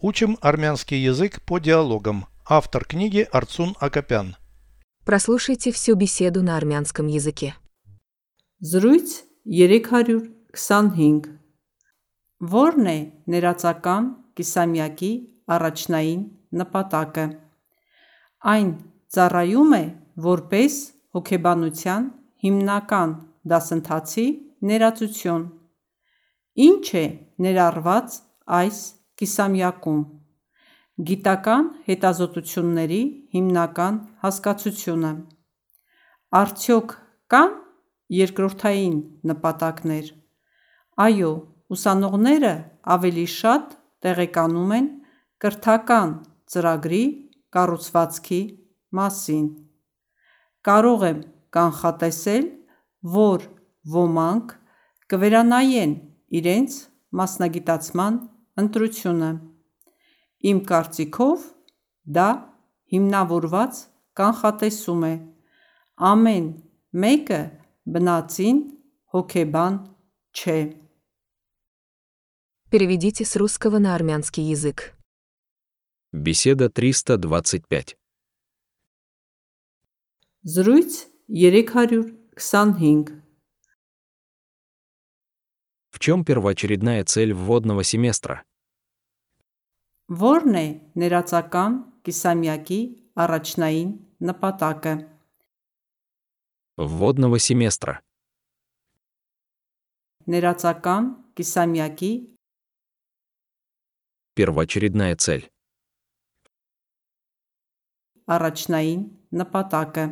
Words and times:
Учим 0.00 0.38
армянский 0.40 1.02
язык 1.02 1.42
по 1.42 1.58
диалогам. 1.58 2.26
Автор 2.48 2.84
книги 2.84 3.26
Арцун 3.32 3.74
Акопян. 3.80 4.36
Прослушайте 5.04 5.72
всю 5.72 5.96
беседу 5.96 6.40
на 6.40 6.56
армянском 6.56 7.08
языке. 7.08 7.56
Զրույց 8.62 9.24
325 9.44 11.26
Որն 12.38 12.86
է 12.86 12.98
ներածական 13.26 14.06
կիսամյակի 14.38 15.10
առաջնային 15.50 16.22
նպատակը։ 16.62 17.24
Այն 18.52 18.70
ծառայում 19.10 19.74
է 19.80 19.84
որպես 20.28 20.76
հոգեբանության 21.18 22.06
հիմնական 22.46 23.16
դասընթացի 23.50 24.26
ներածություն։ 24.62 25.42
Ինչ 26.68 26.86
է 27.02 27.04
ներառված 27.42 28.22
այս 28.62 28.78
կիսամյակում։ 29.20 30.00
Գիտական 31.08 31.66
հետազոտությունների 31.88 33.00
հիմնական 33.34 33.98
հասկացությունը։ 34.24 35.12
Արդյոք 36.38 36.94
կան 37.34 37.52
երկրորդային 38.18 38.96
նպատակներ։ 39.30 40.10
Այո, 41.04 41.32
ուսանողները 41.74 42.52
ավելի 42.96 43.26
շատ 43.34 43.76
տեղեկանում 44.04 44.72
են 44.78 44.88
կրթական 45.44 46.14
ծրագրի 46.52 47.02
կառուցվածքի 47.54 48.40
մասին։ 48.98 49.44
Կարող 50.68 51.04
եմ 51.08 51.20
կանխատեսել, 51.56 52.48
որ 53.18 53.44
ոմանք 53.98 54.56
կվերանայեն 55.12 55.92
իրենց 56.40 56.80
մասնագիտացման 57.20 58.18
ընտրությունը։ 58.61 59.31
Իմ 60.49 60.59
կարծիքով 60.69 61.45
դա 62.17 62.29
հիմնավորված 62.93 63.81
կանխատեսում 64.19 65.03
է։ 65.09 65.13
Ամեն 66.11 66.47
մեկը 67.03 67.41
բնածին 67.93 68.59
հոգեբան 69.13 69.75
չէ։ 70.33 70.59
Переведите 72.69 73.23
с 73.23 73.35
русского 73.35 73.77
на 73.79 73.93
армянский 73.95 74.43
язык. 74.43 74.97
Беседа 76.11 76.69
325. 76.69 77.97
Զրույց 80.43 81.07
325 81.27 83.23
В 85.89 85.99
чем 85.99 86.25
первоочередная 86.25 87.03
цель 87.05 87.33
вводного 87.33 87.83
семестра? 87.83 88.43
Որն 90.09 90.55
է 90.59 90.67
ներածական 90.99 91.79
կիսամյակի 92.05 92.79
առաջնային 93.23 93.91
նպատակը։ 94.29 94.93
Вводного 96.77 97.39
семестра. 97.39 98.01
Ներածական 100.27 101.09
կիսամյակի 101.37 102.11
Первоочередная 104.33 105.15
цель. 105.15 105.49
առաջնային 108.25 109.01
նպատակը։ 109.39 110.05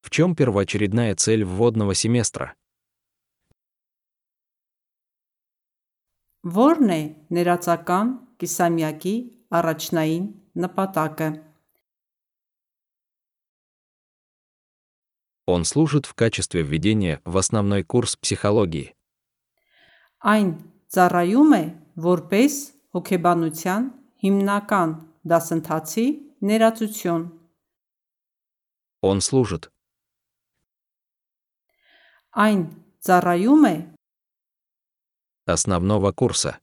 В 0.00 0.10
чем 0.10 0.34
первоочередная 0.34 1.14
цель 1.16 1.44
вводного 1.44 1.94
семестра? 1.94 2.54
Որն 6.44 6.90
է 6.94 7.02
ներածական 7.36 8.12
կիսամյակի 8.40 9.14
առաջնային 9.50 10.26
նպատակը։ 10.64 11.28
Он 15.46 15.64
служит 15.64 16.06
в 16.06 16.14
качестве 16.14 16.62
введения 16.62 17.20
в 17.24 17.36
основной 17.36 17.82
курс 17.82 18.16
психологии. 18.16 18.94
Այն 20.22 20.48
ծառայում 20.94 21.52
է 21.56 21.64
որպես 21.96 22.54
հոգեբանության 22.94 23.82
հիմնական 24.22 24.90
դասընթացի 25.24 26.06
ներածություն։ 26.44 27.24
Он 29.02 29.20
служит. 29.20 29.72
Այն 32.36 32.60
ծառայում 33.00 33.64
է 33.66 33.76
Основного 35.46 36.12
курса. 36.12 36.60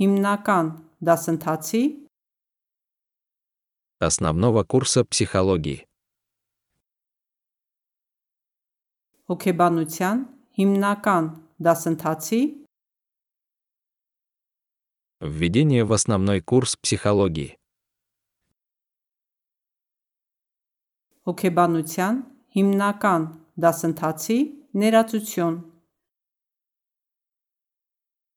հիմնական 0.00 0.66
դասընթացի 1.04 1.82
Основного 4.00 4.64
курса 4.64 5.04
психологии. 5.04 5.84
հոգեբանության 9.30 10.16
հիմնական 10.58 11.24
դասընթացի 11.66 12.40
Введение 15.20 15.84
в 15.84 15.92
основной 15.92 16.40
курс 16.40 16.76
психологии. 16.76 17.50
հոգեբանության 21.28 22.14
հիմնական 22.56 23.22
դասընթացի 23.62 24.38
ներածություն։ 24.80 25.54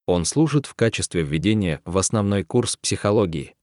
Он 0.07 0.25
служит 0.25 0.65
в 0.65 0.75
качестве 0.75 1.23
введения 1.23 1.81
в 1.85 1.97
основной 1.97 2.43
курс 2.43 2.75
психологии. 2.75 3.55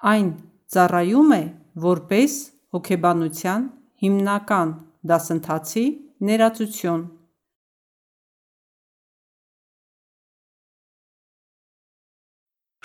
Այն 0.00 0.28
ծառայում 0.72 1.30
է 1.36 1.42
որպես 1.80 2.32
հոգեբանության 2.76 3.62
հիմնական 4.02 4.72
դասընթացի 5.08 5.84
ներածություն։ 6.20 7.04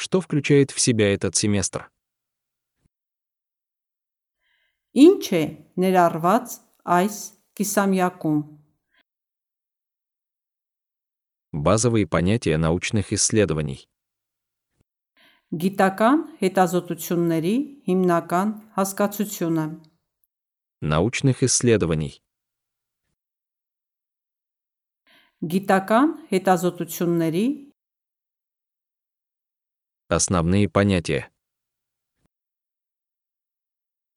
Что 0.02 0.20
включает 0.20 0.72
в 0.72 0.80
себя 0.80 1.14
этот 1.14 1.36
семестр? 1.36 1.92
Ինչ 4.96 5.24
է 5.32 5.44
ներառված 5.82 6.58
այս 6.98 7.16
կիսամյակում։ 7.56 8.40
Базовые 11.54 12.08
понятия 12.08 12.58
научных 12.58 13.12
исследований. 13.12 13.88
Գիտական 15.52 16.20
հետազոտությունների 16.40 17.56
հիմնական 17.88 18.48
հասկացությունը։ 18.78 19.66
Научных 20.82 21.44
исследований. 21.44 22.24
Գիտական 25.44 26.08
հետազոտությունների 26.32 27.46
Основные 30.08 30.68
понятия. 30.68 31.32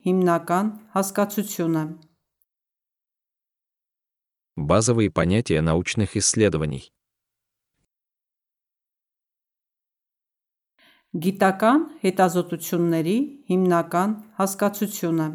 հիմնական 0.07 0.67
հասկացությունը։ 0.95 1.85
Базовые 4.57 5.11
понятия 5.11 5.61
научных 5.61 6.17
исследований. 6.17 6.93
Գիտական 11.15 11.81
հետազոտությունների 12.03 13.17
հիմնական 13.51 14.11
հասկացությունը։ 14.39 15.27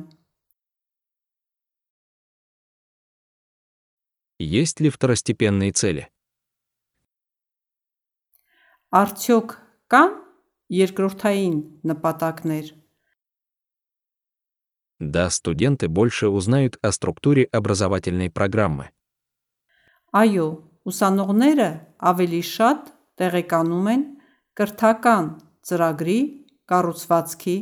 Есть 4.39 4.79
ли 4.79 4.89
второстепенные 4.89 5.71
цели? 5.73 6.07
Արդյոք 8.89 9.55
կան 9.91 10.13
երկրորդային 10.73 11.57
նպատակներ։ 11.91 12.71
Да, 15.03 15.29
студенты 15.29 15.87
больше 15.87 16.27
узнают 16.27 16.77
о 16.81 16.91
структуре 16.91 17.47
образовательной 17.51 18.29
программы. 18.29 18.91
Այո, 20.11 20.47
ուսանողները 20.89 21.69
ավելի 22.01 22.41
շատ 22.49 22.79
տեղեկանում 23.21 23.87
են 23.93 24.03
կրթական 24.57 25.25
ծրագրի 25.69 26.19
կառուցվածքի 26.65 27.57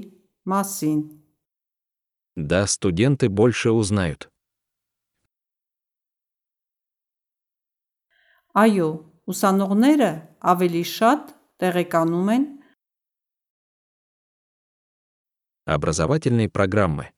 մասին։ 0.48 1.00
Да, 2.38 2.66
студенты 2.66 3.30
больше 3.30 3.76
узнают. 3.76 4.32
Այո, 8.58 8.90
ուսանողները 9.30 10.12
ավելի 10.42 10.84
շատ 10.98 11.22
տեղեկանում 11.62 12.30
են 12.38 12.46
Образовательные 15.68 16.48
программы. 16.48 17.12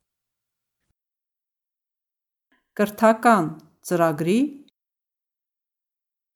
կրթական 2.80 3.46
ծրագրի 3.84 4.40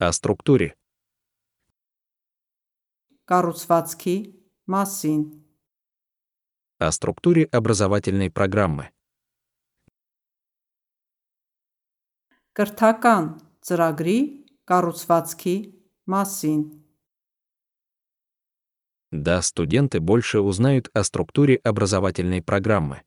О 0.04 0.12
структуре. 0.12 0.76
կառուցվածքի 3.32 4.16
մասին, 4.74 5.22
О 6.80 6.92
структуре 6.92 7.44
образовательной 7.46 8.30
программы. 8.30 8.92
կրթական 12.58 13.24
ծրագրի 13.64 14.20
կառուցվածքի 14.68 15.56
մասին, 16.12 16.62
Да, 19.14 19.42
студенты 19.44 20.00
больше 20.00 20.40
узнают 20.42 20.90
о 20.94 21.04
структуре 21.04 21.56
образовательной 21.64 22.42
программы. 22.42 23.04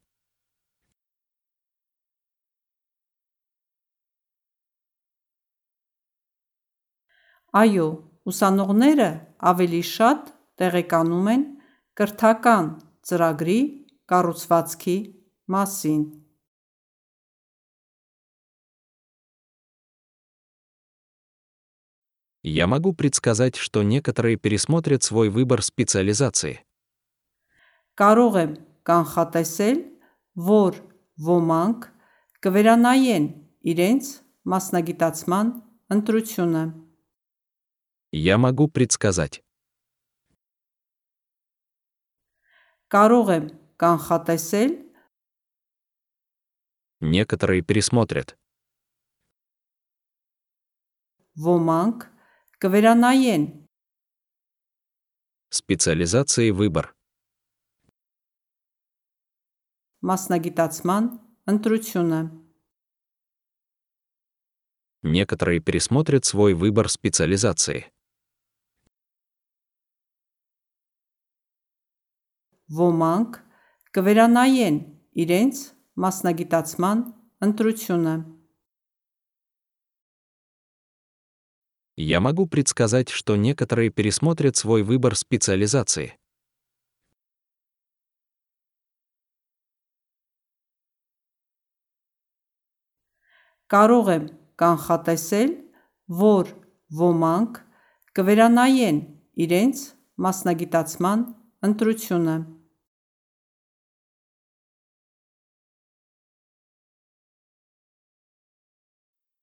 Այո, 7.57 7.89
ուսանողները 8.29 9.09
ավելի 9.51 9.83
շատ 9.95 10.31
տեղեկանում 10.61 11.33
են 11.35 11.43
կրթական 11.97 12.71
ծրագրի 13.07 13.61
կառուցվածքի 14.11 14.99
մասին, 15.55 16.05
Я 22.49 22.69
могу 22.69 22.93
предсказать, 22.93 23.57
что 23.57 23.83
некоторые 23.83 24.37
пересмотрят 24.37 25.03
свой 25.03 25.31
выбор 25.31 25.63
специализации. 25.63 26.63
կարող 27.97 28.35
եմ 28.43 28.53
կանխատեսել, 28.87 29.79
որ 30.47 30.73
ոմանք 31.27 31.87
կվերանայեն 32.45 33.27
իրենց 33.73 34.11
մասնագիտացման 34.53 35.47
ընտրությունը, 35.97 36.63
Я 38.13 38.39
могу 38.39 38.69
предсказать. 38.69 39.43
կարող 42.95 43.29
եմ 43.37 43.47
կանխատեսել, 43.83 44.71
Некоторые 47.01 47.61
пересмотрят. 47.63 48.39
ոմանք 51.47 52.07
կվերանայեն 52.65 53.45
Специализации 55.51 56.51
выбор. 56.51 56.95
մասնագիտացման 60.09 61.05
ընտրությունը, 61.53 62.21
Некоторые 65.03 65.61
пересмотрят 65.61 66.25
свой 66.25 66.55
выбор 66.55 66.89
специализации. 66.89 67.93
ոմանք 72.79 73.41
կվերանայեն 73.97 74.79
իրենց 75.25 75.57
մասնագիտացման 75.97 77.05
ընտրությունը, 77.47 78.17
Я 81.99 82.21
могу 82.21 82.47
предсказать, 82.47 83.09
что 83.09 83.37
некоторые 83.37 83.89
пересмотрят 83.89 84.55
свой 84.55 84.83
выбор 84.83 85.17
специализации. 85.17 86.19
կարող 93.73 94.09
եմ 94.15 94.27
կանխատեսել, 94.63 95.51
որ 96.23 96.51
ոմանք 97.01 97.57
կվերանայեն 98.15 98.99
իրենց 99.43 99.81
մասնագիտացման 100.23 101.25
ընտրությունը, 101.67 102.37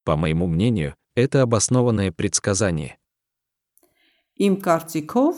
По 0.08 0.16
моему 0.16 0.46
мнению, 0.46 0.94
это 1.14 1.42
обоснованное 1.42 2.12
предсказание. 2.12 2.98
Իմ 4.34 4.54
կարծիքով 4.66 5.34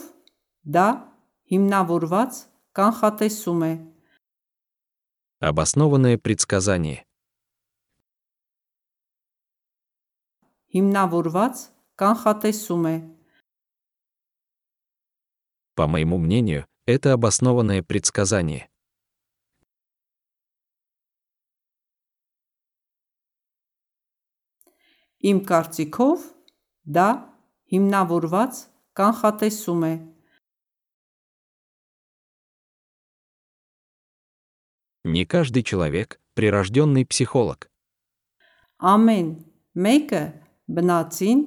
դա 0.65 0.87
հիմնավորված 1.53 2.31
կանխատեսում 2.73 3.61
է, 3.67 3.73
Обоснованное 5.39 6.17
предсказание. 6.17 7.05
հիմնավորված 10.73 11.55
կանխատեսում 12.01 12.85
է, 12.93 12.97
По 15.77 15.85
моему 15.85 16.17
мнению, 16.17 16.65
это 16.87 17.13
обоснованное 17.13 17.83
предсказание. 17.83 18.67
իմ 25.29 25.37
կարծիքով 25.49 26.19
դա 26.97 27.07
հիմնավորված 27.71 28.53
կանխատեսում 28.97 29.83
է, 29.91 29.93
Не 35.05 35.25
каждый 35.25 35.63
человек – 35.63 36.35
прирожденный 36.35 37.05
психолог. 37.05 37.69
ամեն 38.93 39.27
մեկը 39.85 40.23
բնածին 40.75 41.39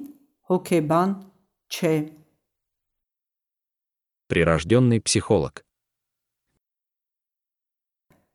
հոգեբան 0.49 1.09
չէ, 1.69 1.93
Прирожденный 4.27 4.99
психолог. 4.99 5.61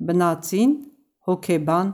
բնածին 0.07 0.73
հոգեբան 1.27 1.89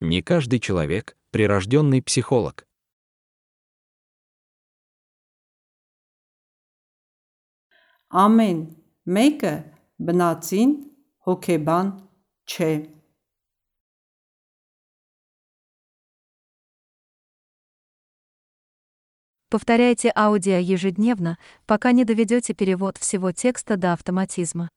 Не 0.00 0.22
каждый 0.22 0.60
человек – 0.60 1.23
прирожденный 1.34 2.02
психолог. 2.02 2.66
ամեն 8.10 8.62
մեկը 9.06 9.52
բնածին 10.02 10.72
հոգեբան 11.26 11.92
չէ, 12.50 12.72
Повторяйте 19.50 20.12
аудио 20.14 20.58
ежедневно, 20.58 21.36
пока 21.66 21.90
не 21.90 22.04
доведете 22.04 22.54
перевод 22.54 22.98
всего 22.98 23.32
текста 23.32 23.76
до 23.76 23.92
автоматизма. 23.92 24.68